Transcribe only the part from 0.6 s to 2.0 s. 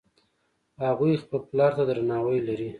هغوی خپل پلار ته